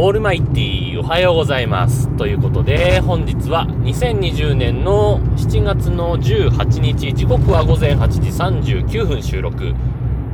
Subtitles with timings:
[0.00, 2.08] オールマイティーおはようございます。
[2.16, 8.30] ということで、本日は2020年の7月の18日、時刻は午前8時
[8.78, 9.74] 39分収録。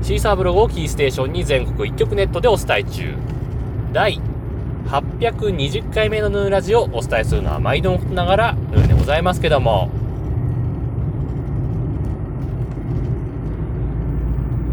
[0.02, 3.14] シーサーブログをキーステーションに全国一曲ネットでお伝え中。
[3.94, 4.20] 第
[4.88, 9.88] 820回目のヌーラジをお伝えするのは毎度のことながらヌーでございますけども、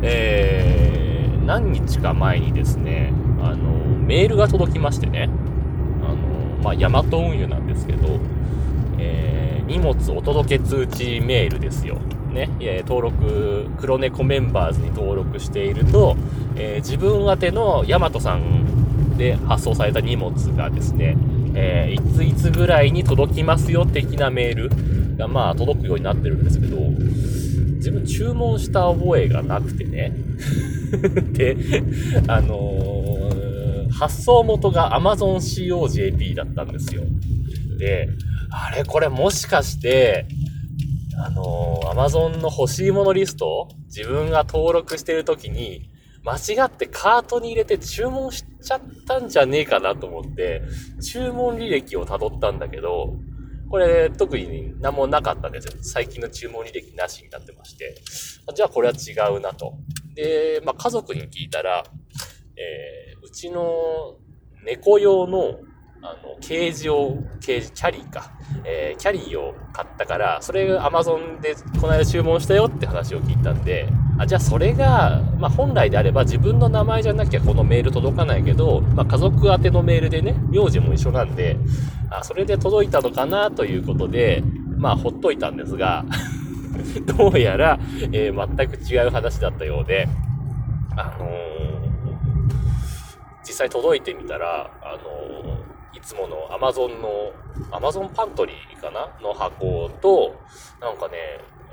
[0.02, 3.14] えー、何日か前にですね、
[3.44, 5.29] あの、メールが届きましてね、
[6.04, 8.20] あの、まあ、ヤマト運輸なんですけど、
[9.00, 11.98] えー、荷物お届け通知メールですよ。
[12.32, 16.15] ね、え登録、黒猫メンバーズに登録していると、
[16.56, 21.18] えー、自分宛てのヤマトさんで発送された荷物がですね、
[21.54, 26.78] えー、いついつぐらいに届きますよ的なメールが、まあ、届くようになってるんですけど、
[27.76, 30.14] 自分注文した覚えがなくてね。
[31.34, 31.57] で、
[32.28, 32.70] あの、
[34.02, 37.03] 発送元が AmazonCOJP だったんですよ。
[37.78, 38.09] で、
[38.50, 40.26] あれこれもしかして、
[41.23, 45.92] あのー、アマゾンの欲しいものリスト自分が登録してる時に、
[46.23, 50.64] 間違ってカートに入れて注文しちゃったんじゃねえかなと思って、
[51.00, 53.14] 注文履歴を辿ったんだけど、
[53.70, 55.73] これ特に何もなかったんですよ。
[55.83, 58.02] 最近の注文履歴なしになってまして。
[58.56, 59.76] じゃあこれは違うなと。
[60.16, 61.83] で、まあ家族に聞いたら、
[62.58, 64.17] えー、うちの
[64.64, 65.59] 猫用の
[66.03, 68.31] あの、ケージを、ケージ、キャリーか。
[68.66, 81.58] えー、キャリーを買ったから、それ Amazon でこの間注文したよって話を聞いたんで、あ、じゃあそれが、まあ本来であれば自分の名前じゃなきゃこのメール届かないけど、まあ家族宛てのメールでね、名字も一緒なんで、
[82.09, 84.44] あ、それで届いたのかなということで、
[84.77, 86.03] まあほっといたんですが、
[87.16, 87.80] どうやら、
[88.11, 90.08] えー、全く違う話だったようで、
[90.97, 91.51] あのー、
[93.62, 95.58] 際届いてみたら、あの
[95.94, 97.34] いつものアマゾンの、
[97.72, 99.09] アマゾンパントリーかな？
[99.22, 100.40] の箱と、
[100.80, 101.14] なんかね、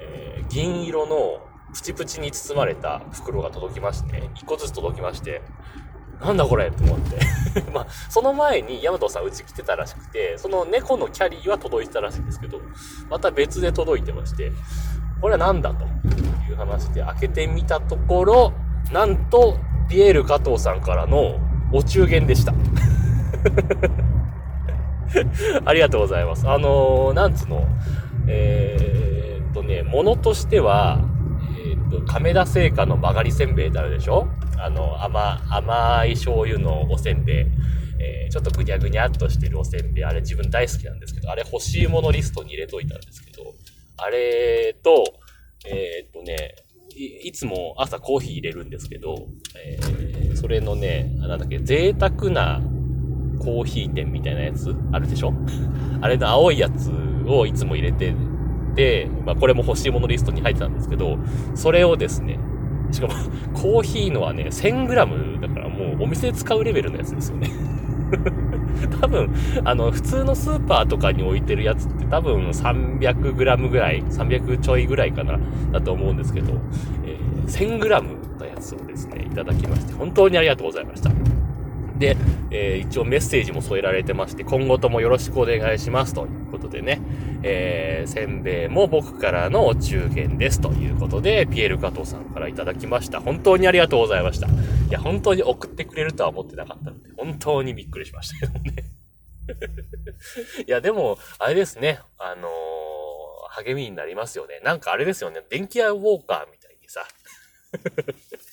[0.00, 1.40] えー、銀色の
[1.72, 5.42] プチプチに包まれた袋が届きまして、一個ずつ届きまして、
[6.20, 7.18] なんだこれと思って。
[7.72, 12.60] まあ、その前にヤマトさんうち来てたらしくて、その猫のキャリーは届いてたらしいんですけど、
[13.08, 14.52] また別で届いてまして、
[15.20, 15.84] これは何だと
[16.50, 18.52] いう話で開けてみたところ、
[18.92, 21.38] なんと、ピエール加藤さんからの
[21.72, 22.54] お中元でした
[25.64, 26.46] ありがとうございます。
[26.48, 27.66] あのー、なんつの、
[28.26, 31.00] えー、っとね、ものとしては、
[31.58, 34.28] えー、っと、亀田製菓の曲がりせんべいってあるでしょ？
[34.58, 37.46] あの、甘、甘い醤油のおせんべい。
[38.00, 40.04] えー、ちょっとぐにゃぐにゃっとしてるおせんべい。
[40.04, 43.54] あれ自分大好きなんですけど、あれ欲しいものリストに入れといたんですけど、
[43.96, 45.04] あれと、
[45.66, 46.54] えー、っとね
[46.94, 52.60] い、いつも朝コーヒー入れるんですけど、えー、それのね、なんだっけ、贅沢な
[53.40, 54.74] コーヒー店みたいなやつ？
[54.92, 55.32] あるでしょ？
[56.00, 56.92] あれの青いやつ
[57.26, 58.14] をいつも入れて
[58.76, 61.18] て、まあこれも欲しいものリストに入ってたんですけど、
[61.54, 62.38] それをですね、
[62.92, 63.12] しかも
[63.52, 67.50] コーヒーのはね、1000g だからもうお店で使うレベルのやつですよね。
[69.00, 69.30] 多分、
[69.64, 75.38] あの、普通のスーパーとかに置いてるやつって多分 300g ぐらい、300ちょいぐらいかな、
[75.72, 76.52] だと思うんですけど、
[77.04, 78.02] えー、1000g
[78.38, 81.10] のやつをですね、いただきまして、本当にありがとうございました。
[81.98, 82.16] で、
[82.50, 87.00] えー、一応メッセージも添えられてまして、今後ともよろしくお願いしますということでね、
[87.42, 93.20] えー、せんべいも僕からのお中元ですということで、ピエール加藤さんからいただきました。
[93.20, 94.46] 本当にありがとうございました。
[94.46, 94.50] い
[94.90, 98.84] や、本当に送ってくれるとは思ってなかったので、本当にびっくりしましたけどね。
[100.66, 104.60] いや、でも、あれですね、あのー、励みになりますよね。
[104.62, 107.04] なんかあれですよね、電気屋ウォーカーみたいにさ、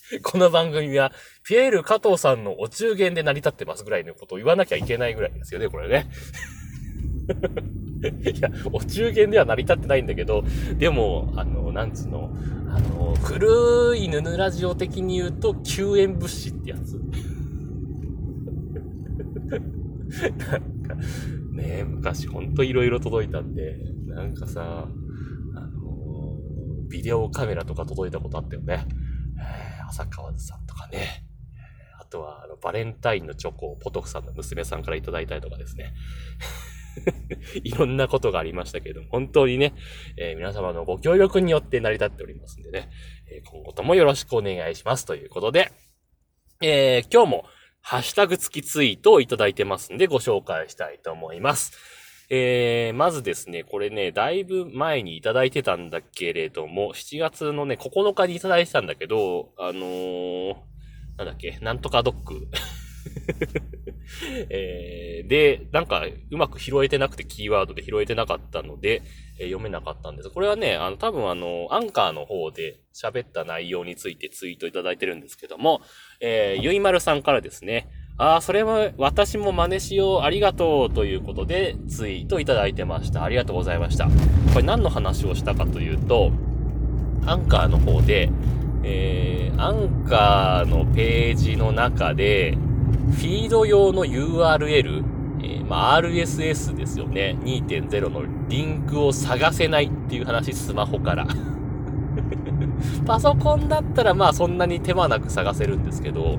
[0.21, 1.11] この番組は、
[1.43, 6.07] ピエール加藤さんのお中元で成り立ってますぐらいのことを言わなきゃいけないぐらいですよね、これね。
[8.37, 10.43] いや、お中元では成り立ってないんだけど、
[10.77, 12.31] でも、あの、なんつうの、
[12.69, 17.01] あの、古いヌヌラジオ的に言うと、救援物資ってやつ。
[20.21, 20.59] なんか、
[21.51, 23.75] ね昔ほんと色々届いたんで、
[24.05, 24.87] なんかさ、
[25.55, 26.37] あの、
[26.89, 28.85] ビデオカメラとか届いたことあったよね。
[29.89, 31.25] 浅川津さんとかね。
[31.99, 35.93] あとは、あの、バレンタインのチョコをポトフさんの娘さんからいただいたりとかですね。
[37.63, 39.73] いろんなことがありましたけれども、本当にね、
[40.17, 42.89] えー、皆様のご協力によって成り立っておりますんでね、
[43.27, 45.71] えー、今後ともよろしくお願いしますということで、
[46.61, 47.45] えー、今日も
[47.81, 51.73] ハッシュタグ付きツイートをいただいてますんでご紹介したいと思います。
[52.29, 60.55] えー、まずですね、これね、だいぶ前にいただいてたんだけれども、7月のね、9日にいただいてたんだけど、あのー、
[61.17, 62.47] なんだっけ、なんとかドッグ。
[64.49, 69.01] えー、で、なんか、うまく拾えてなくて、キーワードで拾えてなかったので、
[69.39, 70.29] えー、読めなかったんです。
[70.29, 75.81] これはね、あの、多分あの、アンカーの方で喋った内容についてツイートいただいてるんですけども、
[76.19, 77.87] えー、ゆいまるさんからですね、
[78.17, 83.23] ああ、それは私も真似しよう、ありがとうということでツイートいただいてました。
[83.23, 84.05] ありがとうございました。
[84.53, 86.31] これ何の話をしたかというと、
[87.25, 88.29] アンカーの方で、
[88.83, 92.57] えー、アンカーのページの中で、
[93.11, 95.03] フィード用の URL、
[95.41, 97.35] えー、まあ、RSS ですよね。
[97.41, 101.27] 2.0のリンクを探せないっていう話、スマホから。
[103.05, 106.37] パソコンだったらまあそんなに手間なく探せるんですけど、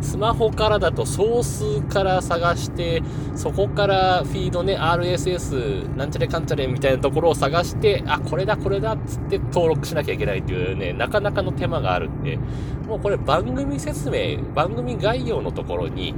[0.00, 3.02] スマホからだとソースから探して、
[3.34, 12.38] そこからフィードね、RSS、なんちゃれかんちゃれみたいなところを探して、あ、これだこれだっつって登録しなきゃいけないっていうね、なかなかの手間があるんで、
[12.88, 16.14] もうこれ番組説明、番組概要のところに、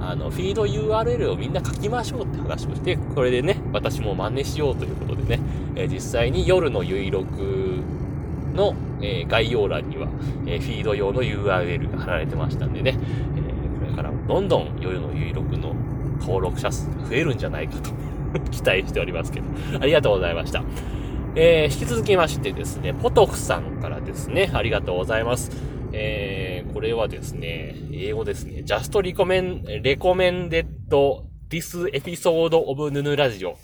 [0.00, 5.40] あの、フィード URL をみんな書きましょうって話をして、これでね、私も真似しようということでね、
[5.76, 7.71] え、実際に夜の有録
[8.54, 10.08] の、え、概要欄には、
[10.46, 12.98] え、フィード用の URL が貼られてましたんでね、
[13.36, 15.74] え、これからもどんどん夜の有録の
[16.20, 17.90] 登録者数が増えるんじゃないかと
[18.50, 19.46] 期待しておりますけど、
[19.80, 20.62] ありがとうございました。
[21.34, 25.50] えー、引き続きましてですね、ポトフさんからですね、ありがとうございます。
[25.92, 30.66] えー、これはですね、英語ですね、just recommend, recommended
[31.48, 33.56] this episode of ヌヌラジオ。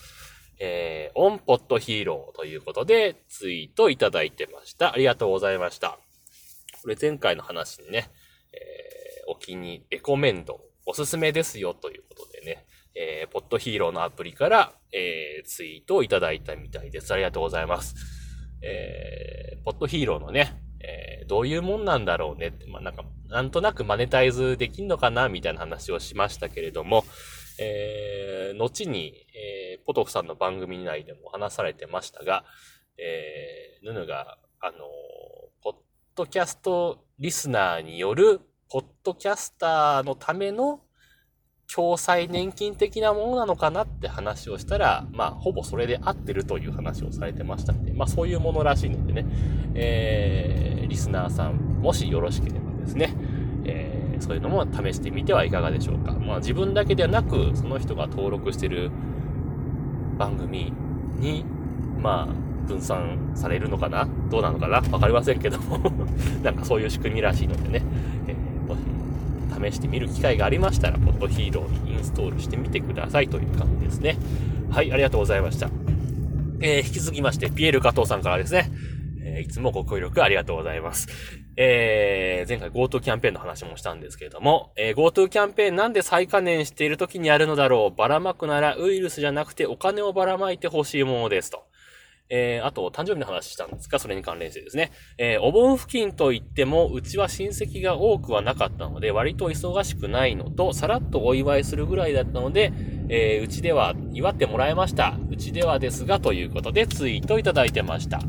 [0.60, 4.92] えー、オン Podhero ということでツイートいただいてました。
[4.92, 5.98] ありがとうございました。
[6.82, 8.10] これ前回の話にね、
[8.52, 12.64] えー、お気にレコメンド、おすすめですよということでね、
[12.94, 17.12] えー、 Podheroのアプリから、えー、ツイートをいただいたみたいです。
[17.12, 17.94] ありがとうございます。
[18.62, 27.04] えー、 Podheroのね、えー、どういうもんなんだろうねって、まあ、なんか、なんとなくマネタイズできんのかなみたいな話をしましたけれども、
[27.60, 29.14] えー、後に、
[29.86, 32.44] ポトフさんの番組内でも話されてましたが、
[32.98, 34.78] えー、ヌヌが、あのー、
[35.62, 35.74] ポッ
[36.14, 38.40] ドキャストリスナーによる、
[38.70, 40.80] ポッドキャスターのための
[41.72, 49.26] 共済年金的なものなのかなって話をしたら、まあ、ほぼそれで合ってるという話をされてましたので、まあ、そういうものらしいのでね、
[49.74, 53.14] えー、リスナーさん、もしよろしければですね、
[53.64, 56.12] えーそういうのも試してみてはいかがでしょうか。
[56.12, 58.90] まあ自分だけではなく、その人が登録してる
[60.18, 60.72] 番組
[61.18, 61.44] に、
[62.00, 64.08] まあ、分散されるのかな？
[64.30, 64.82] どうなのかな？
[64.90, 65.78] わかりませんけども
[66.42, 67.82] なんかそういう仕組みらしいのでね、
[68.26, 74.16] えー、もし試してみる機会がありましたら、ポッドヒーローにインストールしてみてくださいという感じですね。
[74.70, 75.70] はい、ありがとうございました。
[76.60, 78.70] えー、引き続きまして、ピエール加藤さんからですね、
[79.22, 81.08] えー、いつもご協力ありがとうございます。
[81.60, 91.64] えー、前回 GoTo キャンペーンの話もしたんですけれども、えー、GoTo キャンペーンなんで再加燃している時にやるのだろうばらまくならウイルスじゃなくてお金をばらまいてほしいものですと。
[92.30, 94.92] えー、あと、誕生日の話したんですが、それに関連してですね。
[95.16, 102.70] えー、お盆付近といっても、うちは親戚が多くはなかったので、割と忙しくないのと、さらっとお祝いするぐらいだったので、
[103.08, 105.16] えー、うちでは祝ってもらえました。
[105.30, 108.20] うちではですが、ということでツイートいただいてました。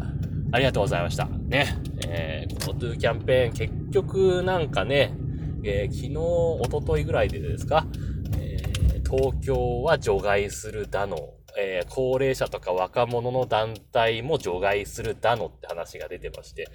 [0.51, 1.25] ありがとうございました。
[1.25, 1.77] ね。
[2.07, 5.13] えー、この GoTo キャンペーン、結局なんかね、
[5.63, 7.85] えー、昨日、おとといぐらいでですか、
[8.37, 11.17] えー、東京は除外するだの、
[11.57, 16.67] えー、高齢者とか若者の団体も除外するだのって話が出てまして、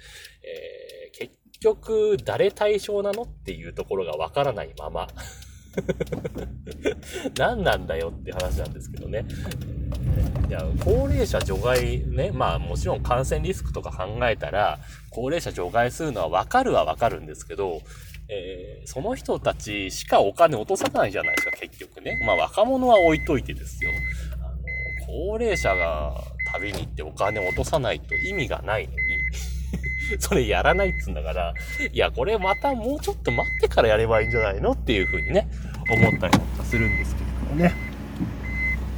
[0.43, 5.07] えー、結局、誰対象なのっていうところがわからないまま
[7.37, 9.25] 何なんだよって話なんですけどね。
[10.47, 14.79] いや、高齢者除外ね、まあもちろん感染リスクとか考えたら、
[15.09, 17.81] 高齢者除外するのはわかるはわかるんですけど、
[18.27, 22.19] えー、その人たちしかお金落とさないじゃないですか、結局ね。
[22.25, 23.91] まあ若者は置いといてですよ。
[24.41, 24.55] あの、
[25.05, 26.13] 高齢者が
[26.51, 28.93] 旅に行ってお金落とさないと意味がないの、
[30.19, 31.53] それやらないっつうんだから、
[31.91, 35.47] いや、これまたもうちょっと待ってからやればいいんじゃないのっていうふうにね、
[35.89, 37.73] 思ったりとかするんですけれどもね。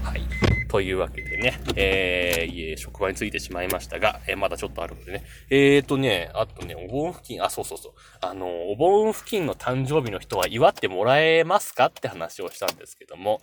[0.03, 0.21] はい。
[0.67, 5.23] というわけでね、えー、い職場についてしまいましたが、えー、まだちょっとあるのでね。
[5.49, 7.93] えーとね、あとね、お盆付近、あ、そうそうそう。
[8.21, 13.41] あの、お盆付近の誕生日の人は祝ってもらえますかって話をしたんですけども、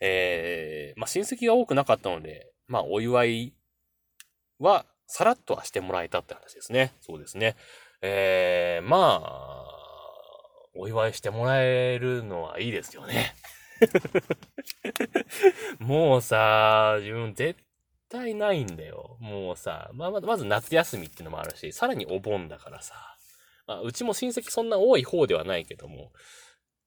[0.00, 3.54] えー、まあ、親戚が多くなかったので、まあ、お祝い
[4.58, 6.94] は、さらっとはしてもらえたって話ですね。
[7.02, 7.54] そうですね。
[8.00, 9.64] えー、まあ、
[10.74, 13.34] お祝いしてもらえるのはいいですよね。
[15.80, 17.60] もうさ、自分絶
[18.08, 19.18] 対ないんだよ。
[19.20, 22.94] もうさ、まあ、まず夏休みっていうのもあるし、さらにお盆だからさ。
[23.66, 26.10] まあ、うちも親戚そんな多い方ではないけども、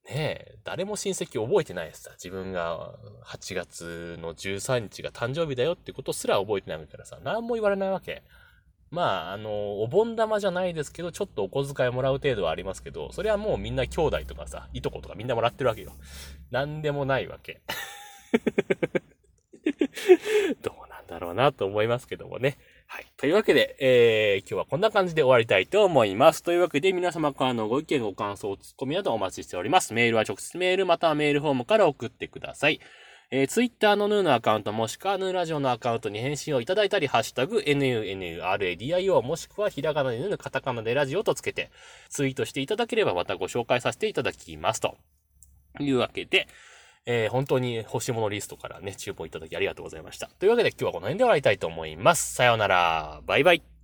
[0.06, 2.12] ねえ、誰も親戚覚えてないですさ。
[2.12, 2.94] 自分が
[3.24, 8.24] 8月の13日が誕生日だよってことすら覚えてないからさ、何も言われないわけ。
[8.92, 15.92] まあ、あの、お盆玉じゃないですけど、ちょっとお小遣いもらう程度はありますけど、それはもうみんな兄弟とかさ、いとことかみんなもらってるわけよ。
[16.52, 17.62] なんでもないわけ。
[20.62, 22.60] どうなんだろうなと思いますけどもね。
[22.88, 23.08] はい。
[23.18, 26.44] というわけで、えー、今日はこんな感じで終わりたいと思います。
[26.44, 29.94] というわけで、皆様からのご意見、ご感想、ツッコミなどお待ちしております。
[29.94, 32.80] メールは直接メールまたはメールフォームから送ってください。
[33.32, 41.72] えー、ツイッターのヌーのアカウントもしくはヌーラジオのアカウントに返信をいただいたり、ハッシュタグ、NUNURADIO もしくはひらがなでヌーカタカナでラジオとつけて、
[42.10, 44.80] ツイートしていただければまたご紹介させていただきます。
[44.80, 44.96] と
[45.80, 46.48] いうわけで、
[47.06, 50.30] えー、本当に欲しいものリストからね、注文いただきありがとうございました。
[50.40, 52.34] というわけで今日はこの辺で終わりたいと思います。
[52.34, 53.22] さようなら。
[53.26, 53.75] バイバイ。